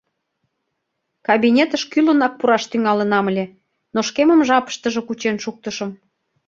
Кабинетыш 1.27 1.83
кӱлынак 1.91 2.33
пураш 2.39 2.63
тӱҥалынам 2.71 3.25
ыле, 3.31 3.45
но 3.93 3.99
шкемым 4.07 4.41
жапыштыже 4.47 5.01
кучен 5.07 5.37
шуктышым. 5.43 5.89